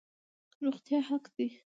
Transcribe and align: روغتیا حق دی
روغتیا 0.63 0.99
حق 1.09 1.25
دی 1.37 1.47